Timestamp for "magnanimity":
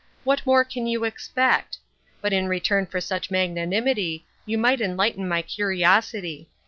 3.29-4.25